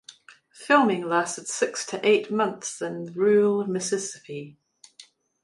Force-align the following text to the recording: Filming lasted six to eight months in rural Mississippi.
Filming 0.55 1.03
lasted 1.07 1.47
six 1.47 1.85
to 1.85 2.03
eight 2.03 2.31
months 2.31 2.81
in 2.81 3.13
rural 3.13 3.67
Mississippi. 3.67 4.57